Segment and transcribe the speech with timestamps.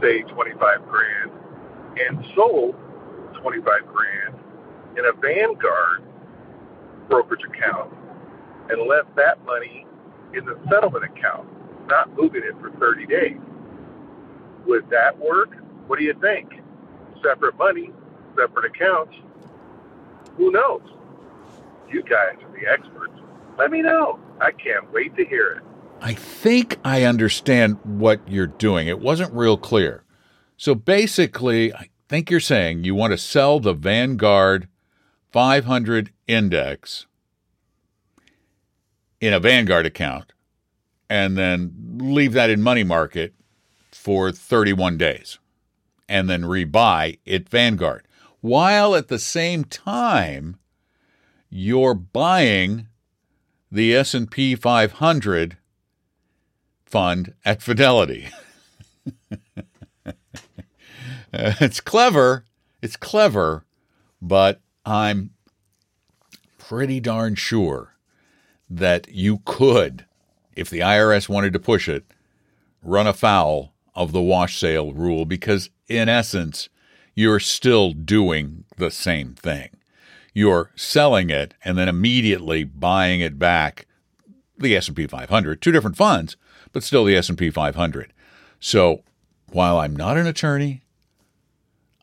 [0.00, 1.30] say 25 grand,
[1.98, 2.76] and sold
[3.40, 4.36] 25 grand
[4.96, 6.02] in a Vanguard
[7.08, 7.92] brokerage account
[8.70, 9.86] and left that money
[10.34, 11.48] in the settlement account,
[11.86, 13.38] not moving it for 30 days.
[14.66, 15.56] Would that work?
[15.86, 16.60] What do you think?
[17.22, 17.90] Separate money,
[18.36, 19.16] separate accounts.
[20.36, 20.82] Who knows?
[21.88, 23.18] You guys are the experts.
[23.56, 24.20] Let me know.
[24.40, 25.67] I can't wait to hear it.
[26.00, 28.88] I think I understand what you're doing.
[28.88, 30.04] It wasn't real clear.
[30.56, 34.68] So basically, I think you're saying you want to sell the Vanguard
[35.30, 37.06] 500 index
[39.20, 40.32] in a Vanguard account
[41.10, 43.34] and then leave that in money market
[43.90, 45.38] for 31 days
[46.08, 48.06] and then rebuy it Vanguard
[48.40, 50.58] while at the same time
[51.50, 52.86] you're buying
[53.70, 55.56] the S&P 500
[56.88, 58.28] fund at Fidelity.
[61.32, 62.44] it's clever.
[62.80, 63.64] It's clever,
[64.22, 65.30] but I'm
[66.58, 67.94] pretty darn sure
[68.70, 70.04] that you could,
[70.54, 72.04] if the IRS wanted to push it,
[72.82, 76.68] run afoul of the wash sale rule because, in essence,
[77.14, 79.70] you're still doing the same thing.
[80.34, 83.86] You're selling it and then immediately buying it back,
[84.56, 86.36] the S&P 500, two different funds,
[86.72, 88.12] but still the S&P 500.
[88.60, 89.02] So,
[89.50, 90.82] while I'm not an attorney,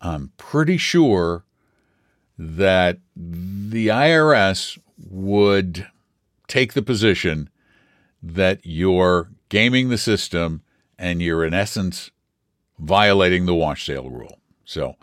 [0.02, 1.44] I'm pretty sure
[2.38, 4.78] that the IRS
[5.10, 5.88] would
[6.48, 7.50] take the position
[8.22, 10.62] that you're gaming the system
[10.98, 12.12] and you're in essence
[12.80, 14.40] violating the wash sale rule.
[14.64, 14.96] So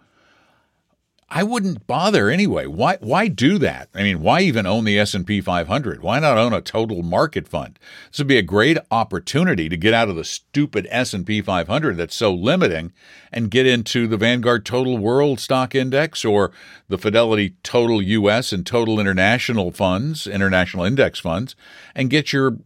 [1.35, 2.67] I wouldn't bother anyway.
[2.67, 3.89] Why why do that?
[3.95, 6.03] I mean, why even own the S&P 500?
[6.03, 7.79] Why not own a total market fund?
[8.11, 12.15] This would be a great opportunity to get out of the stupid S&P 500 that's
[12.15, 12.93] so limiting
[13.33, 16.53] and get into the Vanguard Total World Stock Index or
[16.89, 21.57] the Fidelity Total US and Total International funds, international index funds
[21.95, 22.59] and get your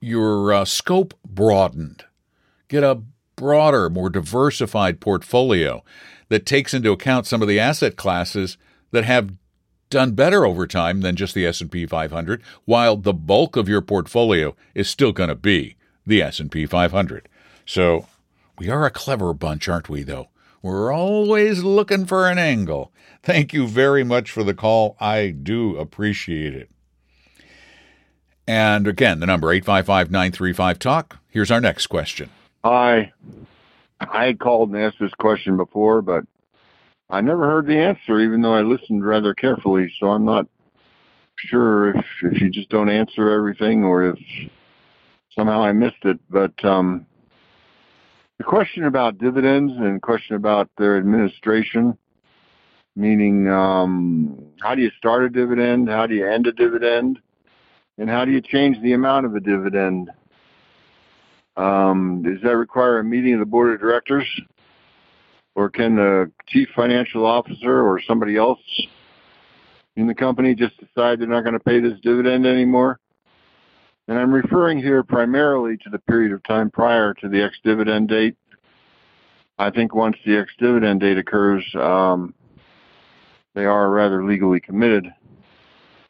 [0.00, 2.04] your uh, scope broadened.
[2.68, 3.02] Get a
[3.34, 5.82] broader, more diversified portfolio
[6.30, 8.56] that takes into account some of the asset classes
[8.92, 9.34] that have
[9.90, 14.56] done better over time than just the S&P 500 while the bulk of your portfolio
[14.74, 17.28] is still going to be the S&P 500.
[17.66, 18.06] So,
[18.58, 20.28] we are a clever bunch, aren't we though?
[20.62, 22.92] We're always looking for an angle.
[23.22, 24.96] Thank you very much for the call.
[25.00, 26.70] I do appreciate it.
[28.46, 31.18] And again, the number 855-935-TALK.
[31.28, 32.30] Here's our next question.
[32.64, 33.12] Hi.
[34.00, 36.24] I had called and asked this question before, but
[37.10, 39.92] I never heard the answer, even though I listened rather carefully.
[39.98, 40.46] So I'm not
[41.36, 44.18] sure if if you just don't answer everything or if
[45.36, 46.18] somehow I missed it.
[46.30, 47.06] But um,
[48.38, 51.96] the question about dividends and question about their administration,
[52.96, 57.18] meaning um, how do you start a dividend, how do you end a dividend,
[57.98, 60.10] and how do you change the amount of a dividend?
[61.60, 64.26] Um, does that require a meeting of the board of directors?
[65.54, 68.60] Or can the chief financial officer or somebody else
[69.96, 72.98] in the company just decide they're not going to pay this dividend anymore?
[74.08, 78.36] And I'm referring here primarily to the period of time prior to the ex-dividend date.
[79.58, 82.32] I think once the ex-dividend date occurs, um,
[83.54, 85.12] they are rather legally committed.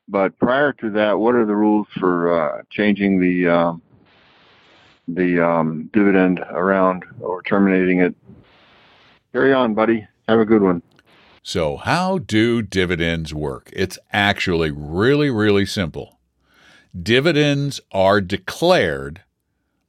[0.07, 3.73] But prior to that, what are the rules for uh, changing the uh,
[5.15, 8.15] the um, dividend around or terminating it?
[9.33, 10.07] Carry on, buddy.
[10.29, 10.83] Have a good one.
[11.43, 13.71] So, how do dividends work?
[13.73, 16.19] It's actually really, really simple.
[17.01, 19.23] Dividends are declared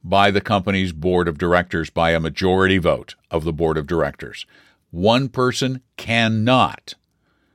[0.04, 4.46] by the company's board of directors by a majority vote of the board of directors.
[4.90, 6.94] One person cannot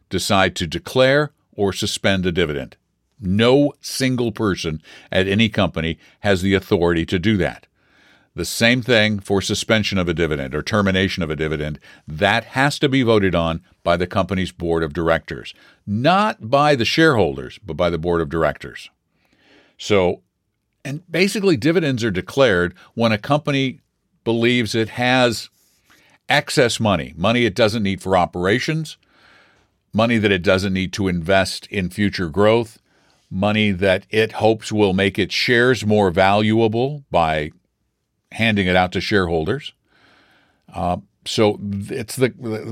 [0.09, 2.77] decide to declare or suspend a dividend.
[3.19, 4.81] No single person
[5.11, 7.67] at any company has the authority to do that.
[8.35, 11.79] The same thing for suspension of a dividend or termination of a dividend.
[12.07, 15.55] That has to be voted on by the company's board of directors,
[15.87, 18.91] not by the shareholders, but by the board of directors.
[19.79, 20.21] So,
[20.85, 23.81] and basically, dividends are declared when a company
[24.23, 25.49] believes it has
[26.29, 28.97] excess money, money it doesn't need for operations,
[29.93, 32.77] money that it doesn't need to invest in future growth,
[33.29, 37.51] money that it hopes will make its shares more valuable by
[38.31, 39.73] handing it out to shareholders.
[40.73, 41.59] Uh, so
[41.89, 42.29] it's the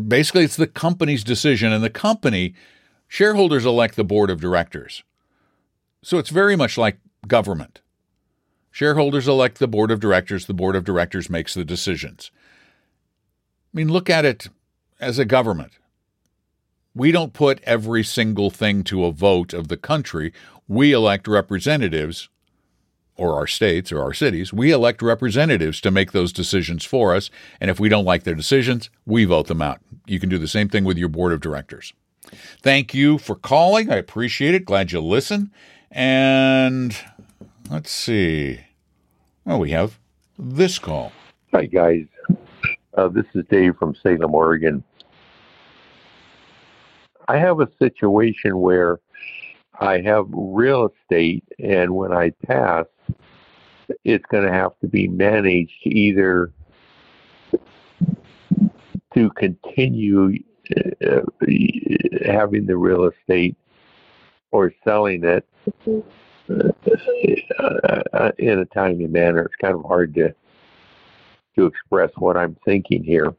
[0.07, 2.54] basically it's the company's decision, and the company
[3.07, 5.04] shareholders elect the board of directors.
[6.02, 7.81] So it's very much like government.
[8.72, 10.46] Shareholders elect the board of directors.
[10.46, 12.31] The board of directors makes the decisions.
[13.74, 14.50] I mean, look at it
[15.00, 15.74] as a government.
[16.95, 20.33] We don't put every single thing to a vote of the country.
[20.68, 22.30] We elect representatives
[23.18, 27.30] or our states or our cities, we elect representatives to make those decisions for us.
[27.62, 29.80] And if we don't like their decisions, we vote them out.
[30.06, 31.94] You can do the same thing with your board of directors.
[32.62, 33.89] Thank you for calling.
[33.89, 34.65] I appreciate it.
[34.65, 35.51] Glad you listen.
[35.92, 36.95] And
[37.69, 38.59] let's see.
[39.45, 40.00] Well, we have
[40.38, 41.12] this call.
[41.53, 42.06] Hi, guys.
[42.97, 44.83] Uh, this is Dave from Salem, Oregon.
[47.27, 49.00] I have a situation where
[49.80, 52.86] I have real estate, and when I pass,
[54.04, 56.51] it's going to have to be managed either
[59.13, 60.38] to continue
[61.06, 61.22] uh,
[62.25, 63.56] having the real estate
[64.51, 65.48] or selling it
[66.50, 69.44] uh, in a timely manner.
[69.44, 70.33] It's kind of hard to
[71.56, 73.33] to express what I'm thinking here.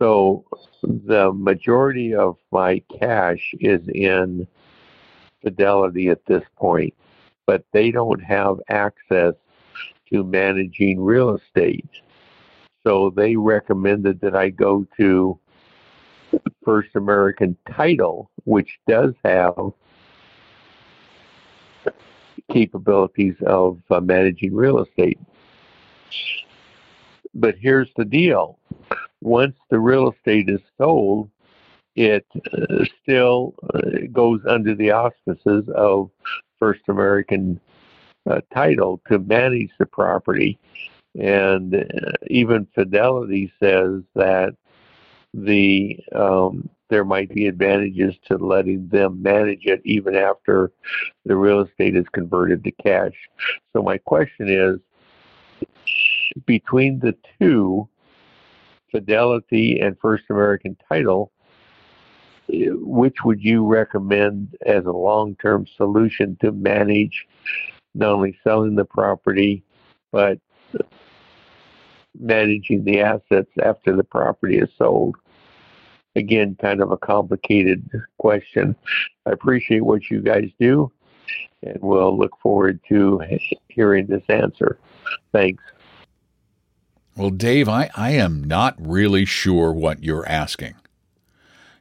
[0.00, 0.44] So
[0.82, 4.46] the majority of my cash is in
[5.42, 6.94] Fidelity at this point
[7.50, 9.34] but they don't have access
[10.08, 11.90] to managing real estate.
[12.84, 15.36] So they recommended that I go to
[16.64, 19.72] First American Title, which does have
[22.52, 25.18] capabilities of uh, managing real estate.
[27.34, 28.60] But here's the deal
[29.20, 31.30] once the real estate is sold,
[31.96, 33.80] it uh, still uh,
[34.12, 36.10] goes under the auspices of
[36.58, 37.60] First American
[38.28, 40.58] uh, title to manage the property.
[41.18, 44.54] And uh, even Fidelity says that
[45.34, 50.72] the um, there might be advantages to letting them manage it even after
[51.24, 53.14] the real estate is converted to cash.
[53.72, 54.80] So my question is,
[56.46, 57.88] between the two,
[58.90, 61.32] Fidelity and First American Title,
[62.48, 67.26] which would you recommend as a long-term solution to manage
[67.94, 69.62] not only selling the property
[70.12, 70.38] but
[72.18, 75.16] managing the assets after the property is sold?
[76.16, 78.74] Again, kind of a complicated question.
[79.26, 80.90] I appreciate what you guys do,
[81.62, 83.22] and we'll look forward to
[83.68, 84.76] hearing this answer.
[85.32, 85.62] Thanks.
[87.16, 90.74] Well, Dave, I, I am not really sure what you're asking.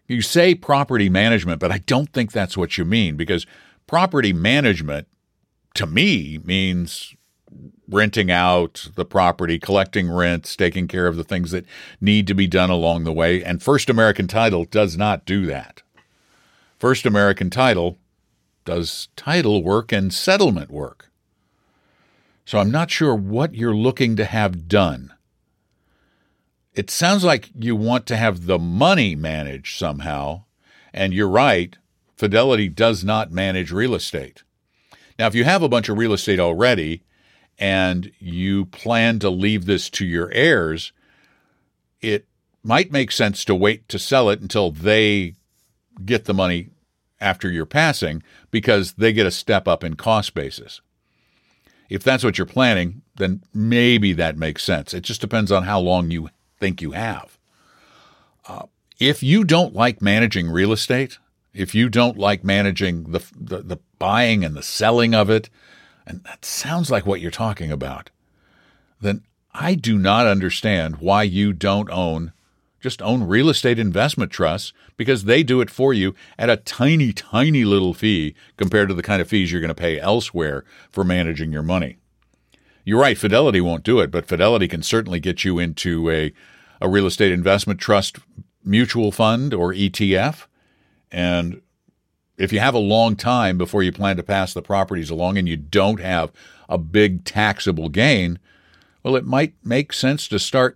[0.08, 3.46] You say property management, but I don't think that's what you mean because
[3.86, 5.08] property management
[5.76, 7.16] to me means
[7.88, 11.66] renting out the property, collecting rents, taking care of the things that
[12.02, 13.44] need to be done along the way.
[13.44, 15.82] And First American Title does not do that.
[16.78, 17.98] First American Title
[18.66, 21.10] does title work and settlement work.
[22.46, 25.14] So I'm not sure what you're looking to have done.
[26.80, 30.46] It sounds like you want to have the money managed somehow,
[30.94, 31.78] and you're right,
[32.16, 34.44] Fidelity does not manage real estate.
[35.18, 37.04] Now, if you have a bunch of real estate already
[37.58, 40.94] and you plan to leave this to your heirs,
[42.00, 42.28] it
[42.64, 45.36] might make sense to wait to sell it until they
[46.06, 46.70] get the money
[47.20, 50.80] after your passing because they get a step up in cost basis.
[51.90, 54.94] If that's what you're planning, then maybe that makes sense.
[54.94, 56.30] It just depends on how long you
[56.60, 57.38] think you have.
[58.48, 58.66] Uh,
[59.00, 61.20] if you don't like managing real estate,
[61.54, 65.50] if you don't like managing the, the, the buying and the selling of it,
[66.06, 68.10] and that sounds like what you're talking about,
[69.02, 69.24] then
[69.54, 72.34] I do not understand why you don't own
[72.82, 77.12] just own real estate investment trusts because they do it for you at a tiny,
[77.12, 81.04] tiny little fee compared to the kind of fees you're going to pay elsewhere for
[81.04, 81.98] managing your money.
[82.90, 86.34] You're right, Fidelity won't do it, but Fidelity can certainly get you into a,
[86.82, 88.18] a real estate investment trust
[88.64, 90.48] mutual fund or ETF.
[91.12, 91.62] And
[92.36, 95.48] if you have a long time before you plan to pass the properties along and
[95.48, 96.32] you don't have
[96.68, 98.40] a big taxable gain,
[99.04, 100.76] well, it might make sense to start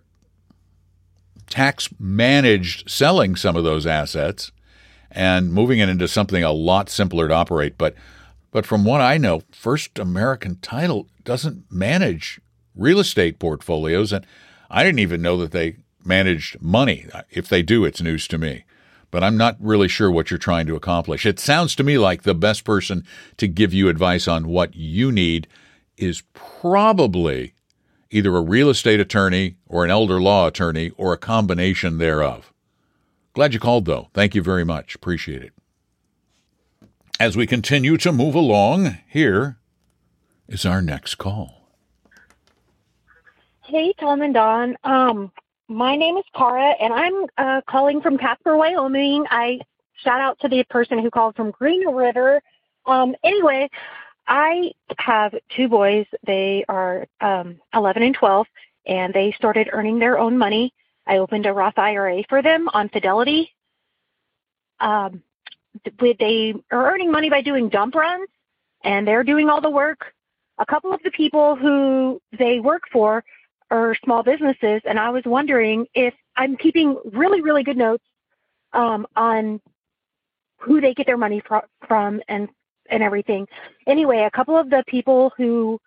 [1.48, 4.52] tax managed selling some of those assets
[5.10, 7.76] and moving it into something a lot simpler to operate.
[7.76, 7.96] But
[8.52, 12.40] but from what I know, First American Title doesn't manage
[12.74, 14.26] real estate portfolios, and
[14.70, 17.06] I didn't even know that they managed money.
[17.30, 18.64] If they do, it's news to me.
[19.10, 21.24] But I'm not really sure what you're trying to accomplish.
[21.24, 25.12] It sounds to me like the best person to give you advice on what you
[25.12, 25.46] need
[25.96, 27.54] is probably
[28.10, 32.52] either a real estate attorney or an elder law attorney or a combination thereof.
[33.34, 34.08] Glad you called, though.
[34.14, 34.94] Thank you very much.
[34.94, 35.52] Appreciate it.
[37.20, 39.58] As we continue to move along, here
[40.48, 41.64] is our next call.
[43.62, 44.76] Hey, Tom and Don.
[44.84, 45.32] Um,
[45.68, 49.24] my name is Cara, and I'm uh, calling from Casper, Wyoming.
[49.30, 49.60] I
[50.02, 52.42] shout out to the person who called from Green River.
[52.86, 53.70] Um, anyway,
[54.26, 56.06] I have two boys.
[56.26, 58.46] They are um, 11 and 12,
[58.86, 60.74] and they started earning their own money.
[61.06, 63.50] I opened a Roth IRA for them on Fidelity.
[64.80, 65.22] Um,
[65.98, 68.28] they are earning money by doing dump runs,
[68.82, 70.12] and they're doing all the work.
[70.58, 73.24] A couple of the people who they work for
[73.70, 78.04] are small businesses, and I was wondering if I'm keeping really, really good notes
[78.72, 79.60] um, on
[80.58, 82.48] who they get their money fr- from and
[82.90, 83.46] and everything.
[83.86, 85.80] Anyway, a couple of the people who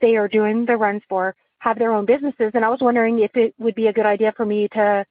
[0.00, 3.34] they are doing the runs for have their own businesses, and I was wondering if
[3.36, 5.06] it would be a good idea for me to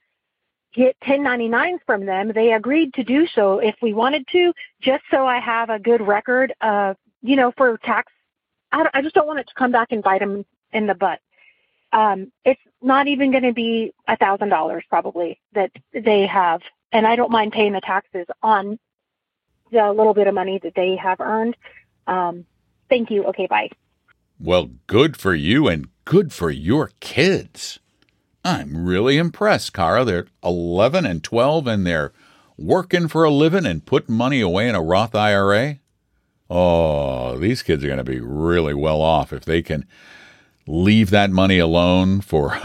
[0.73, 2.31] get 1099s from them.
[2.33, 6.01] They agreed to do so if we wanted to, just so I have a good
[6.01, 8.11] record of, you know, for tax.
[8.73, 11.19] I, I just don't want it to come back and bite them in the butt.
[11.93, 16.61] Um, it's not even going to be a thousand dollars probably that they have,
[16.91, 18.79] and I don't mind paying the taxes on
[19.71, 21.55] the little bit of money that they have earned.
[22.07, 22.45] Um,
[22.89, 23.25] thank you.
[23.25, 23.69] Okay, bye.
[24.39, 27.79] Well, good for you and good for your kids.
[28.43, 30.03] I'm really impressed, Cara.
[30.03, 32.11] They're 11 and 12 and they're
[32.57, 35.79] working for a living and putting money away in a Roth IRA.
[36.49, 39.85] Oh, these kids are going to be really well off if they can
[40.67, 42.57] leave that money alone for,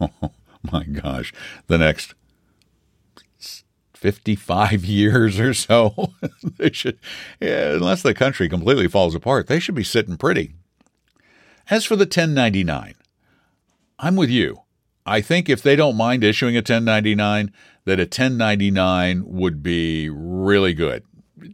[0.00, 0.10] oh
[0.72, 1.32] my gosh,
[1.66, 2.14] the next
[3.94, 6.12] 55 years or so.
[6.56, 6.98] they should,
[7.40, 10.54] yeah, unless the country completely falls apart, they should be sitting pretty.
[11.68, 12.94] As for the 1099,
[13.98, 14.62] I'm with you.
[15.06, 17.52] I think if they don't mind issuing a 1099,
[17.84, 21.04] that a 1099 would be really good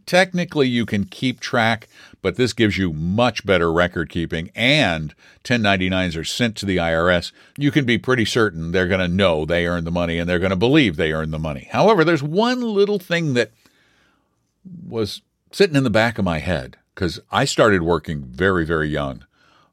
[0.07, 1.87] technically you can keep track,
[2.23, 4.49] but this gives you much better record keeping.
[4.55, 7.31] And 1099s are sent to the IRS.
[7.57, 10.39] You can be pretty certain they're going to know they earned the money and they're
[10.39, 11.67] going to believe they earned the money.
[11.71, 13.51] However, there's one little thing that
[14.87, 15.21] was
[15.51, 19.25] sitting in the back of my head because I started working very, very young.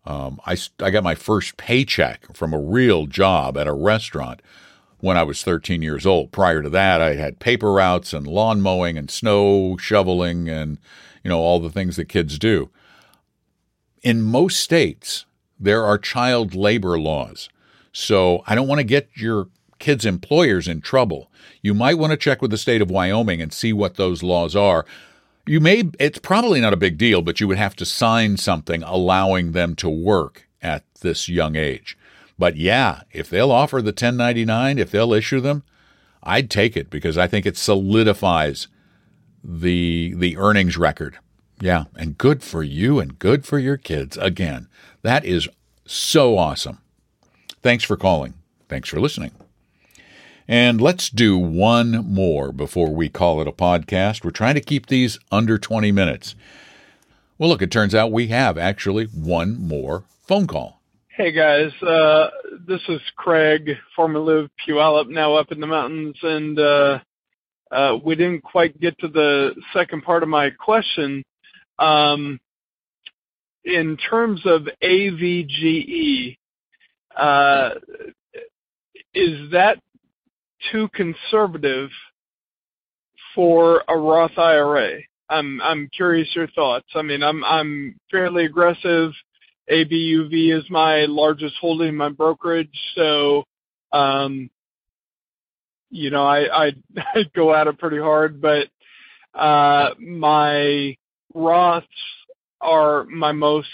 [0.04, 4.42] Um, I, I got my first paycheck from a real job at a restaurant
[5.04, 6.32] when I was 13 years old.
[6.32, 10.78] Prior to that, I had paper routes and lawn mowing and snow shoveling and,
[11.22, 12.70] you know, all the things that kids do.
[14.02, 15.26] In most states,
[15.60, 17.50] there are child labor laws.
[17.92, 21.30] So I don't want to get your kids' employers in trouble.
[21.60, 24.56] You might want to check with the state of Wyoming and see what those laws
[24.56, 24.86] are.
[25.46, 28.82] You may, it's probably not a big deal, but you would have to sign something
[28.82, 31.98] allowing them to work at this young age.
[32.38, 35.62] But yeah, if they'll offer the 1099, if they'll issue them,
[36.22, 38.68] I'd take it because I think it solidifies
[39.42, 41.18] the the earnings record.
[41.60, 44.16] Yeah, and good for you and good for your kids.
[44.16, 44.68] Again,
[45.02, 45.48] that is
[45.86, 46.78] so awesome.
[47.62, 48.34] Thanks for calling.
[48.68, 49.32] Thanks for listening.
[50.46, 54.24] And let's do one more before we call it a podcast.
[54.24, 56.34] We're trying to keep these under 20 minutes.
[57.38, 60.82] Well, look, it turns out we have actually one more phone call.
[61.16, 62.26] Hey guys, uh,
[62.66, 66.98] this is Craig, formerly of Puyallup, now up in the mountains, and uh,
[67.70, 71.22] uh, we didn't quite get to the second part of my question.
[71.78, 72.40] Um,
[73.64, 76.36] in terms of AVGE,
[79.14, 79.78] is that
[80.72, 81.90] too conservative
[83.36, 84.98] for a Roth IRA?
[85.28, 86.88] I'm I'm curious your thoughts.
[86.96, 89.12] I mean, I'm I'm fairly aggressive.
[89.70, 93.44] AVUV is my largest holding in my brokerage, so
[93.92, 94.50] um,
[95.90, 96.82] you know I'd
[97.34, 98.68] go at it pretty hard, but
[99.34, 100.96] uh, my
[101.34, 101.86] Roths
[102.60, 103.68] are my most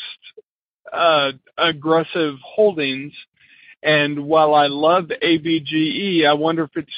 [0.92, 3.12] uh, aggressive holdings.
[3.82, 6.92] And while I love AVGE, I wonder if it's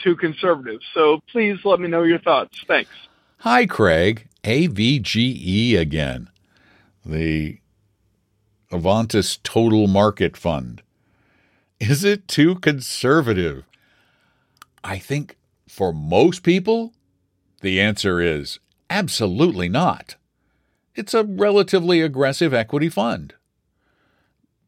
[0.00, 0.80] too conservative.
[0.94, 2.62] So please let me know your thoughts.
[2.66, 2.90] Thanks.
[3.38, 4.28] Hi, Craig.
[4.44, 6.30] AVGE again.
[7.04, 7.58] The
[8.70, 10.82] Avantis Total Market Fund.
[11.80, 13.64] Is it too conservative?
[14.84, 16.92] I think for most people,
[17.62, 18.58] the answer is
[18.90, 20.16] absolutely not.
[20.94, 23.32] It's a relatively aggressive equity fund.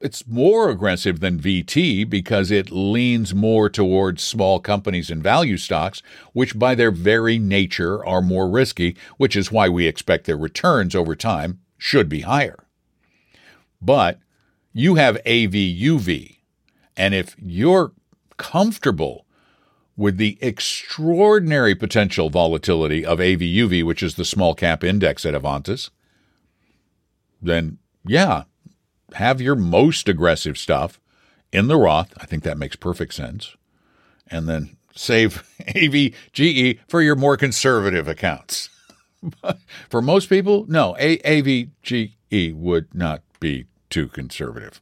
[0.01, 6.01] It's more aggressive than VT because it leans more towards small companies and value stocks,
[6.33, 10.95] which by their very nature are more risky, which is why we expect their returns
[10.95, 12.65] over time should be higher.
[13.83, 14.19] But
[14.73, 16.39] you have AVUV,
[16.97, 17.93] and if you're
[18.37, 19.27] comfortable
[19.97, 25.91] with the extraordinary potential volatility of AVUV, which is the small cap index at Avantis,
[27.43, 28.45] then yeah,
[29.15, 31.01] have your most aggressive stuff
[31.53, 32.13] in the Roth.
[32.19, 33.57] I think that makes perfect sense.
[34.29, 38.71] And then save AVGE for your more conservative accounts.
[39.91, 44.81] for most people, no, AVGE would not be too conservative.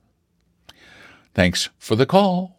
[1.34, 2.56] Thanks for the call.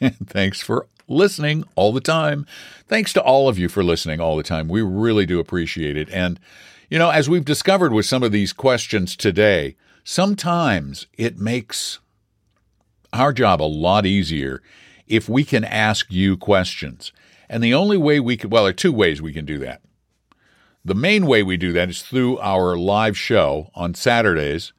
[0.26, 2.46] Thanks for listening all the time.
[2.86, 4.68] Thanks to all of you for listening all the time.
[4.68, 6.08] We really do appreciate it.
[6.10, 6.40] And,
[6.88, 11.98] you know, as we've discovered with some of these questions today, sometimes it makes
[13.12, 14.62] our job a lot easier
[15.06, 17.12] if we can ask you questions.
[17.48, 19.82] And the only way we can, well, there are two ways we can do that.
[20.84, 24.72] The main way we do that is through our live show on Saturdays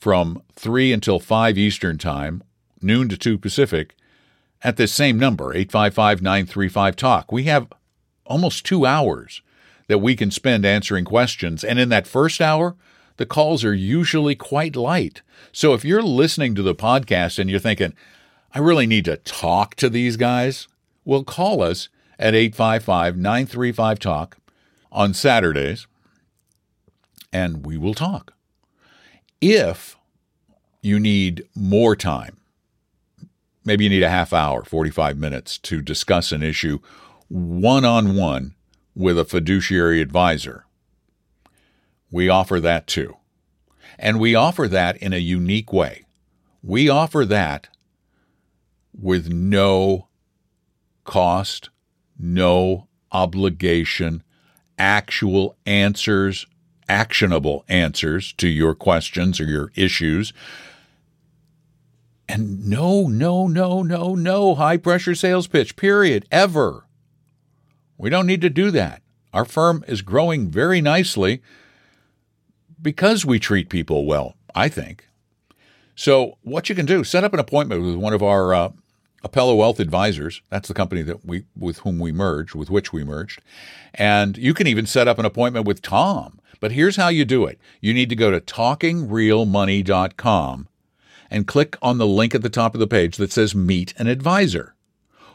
[0.00, 2.42] from 3 until 5 Eastern Time,
[2.80, 3.94] noon to 2 Pacific,
[4.62, 7.30] at this same number, 855 935 Talk.
[7.30, 7.68] We have
[8.24, 9.42] almost two hours
[9.88, 11.64] that we can spend answering questions.
[11.64, 12.76] And in that first hour,
[13.16, 15.22] the calls are usually quite light.
[15.52, 17.94] So if you're listening to the podcast and you're thinking,
[18.54, 20.68] I really need to talk to these guys,
[21.04, 24.36] well, call us at 855 935 Talk
[24.92, 25.86] on Saturdays
[27.32, 28.34] and we will talk.
[29.40, 29.96] If
[30.82, 32.38] you need more time,
[33.64, 36.78] maybe you need a half hour, 45 minutes to discuss an issue
[37.28, 38.54] one on one
[38.94, 40.66] with a fiduciary advisor
[42.10, 43.16] we offer that too.
[43.98, 46.04] And we offer that in a unique way.
[46.62, 47.68] We offer that
[48.92, 50.08] with no
[51.04, 51.70] cost,
[52.18, 54.22] no obligation,
[54.78, 56.46] actual answers,
[56.90, 60.32] actionable answers to your questions or your issues.
[62.28, 66.86] And no, no, no, no, no high pressure sales pitch, period, ever.
[67.96, 69.02] We don't need to do that.
[69.32, 71.42] Our firm is growing very nicely
[72.82, 75.06] because we treat people well, I think.
[75.94, 78.70] So, what you can do, set up an appointment with one of our uh,
[79.22, 80.42] Apella Wealth advisors.
[80.48, 83.42] That's the company that we with whom we merged, with which we merged.
[83.94, 86.39] And you can even set up an appointment with Tom.
[86.60, 87.58] But here's how you do it.
[87.80, 90.68] You need to go to talkingrealmoney.com
[91.30, 94.06] and click on the link at the top of the page that says meet an
[94.06, 94.74] advisor.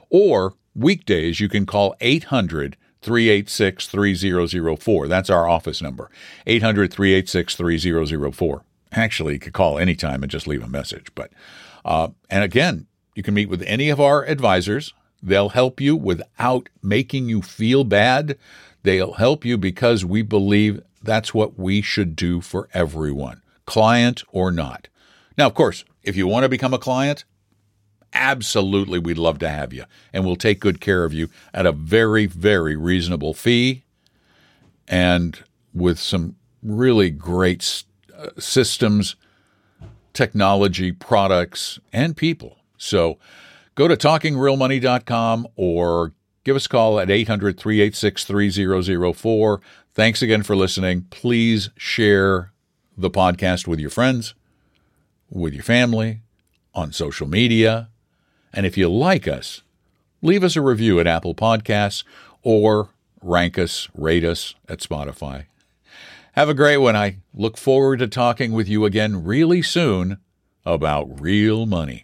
[0.10, 5.08] Or weekdays you can call 800 386 3004.
[5.08, 6.10] That's our office number,
[6.48, 8.64] 800 386 3004.
[8.92, 11.08] Actually, you could call anytime and just leave a message.
[11.16, 11.32] But,
[11.84, 14.94] uh, and again, you can meet with any of our advisors.
[15.22, 18.38] They'll help you without making you feel bad.
[18.84, 24.52] They'll help you because we believe that's what we should do for everyone, client or
[24.52, 24.88] not.
[25.38, 27.26] Now, of course, if you want to become a client,
[28.13, 29.86] absolutely we'd love to have you.
[30.13, 33.84] And we'll take good care of you at a very, very reasonable fee
[34.88, 37.84] and with some really great
[38.18, 39.15] uh, systems,
[40.13, 42.58] technology, products, and people.
[42.78, 43.20] So
[43.76, 46.13] go to talkingrealmoney.com or
[46.44, 49.62] give us a call at 800 386 3004.
[49.95, 51.05] Thanks again for listening.
[51.10, 52.51] Please share
[52.97, 54.34] the podcast with your friends,
[55.29, 56.19] with your family,
[56.73, 57.88] on social media.
[58.51, 59.62] And if you like us,
[60.21, 62.03] leave us a review at Apple Podcasts
[62.43, 62.89] or
[63.21, 65.45] rank us, rate us at Spotify.
[66.34, 66.97] Have a great one.
[66.97, 70.17] I look forward to talking with you again really soon
[70.65, 72.03] about real money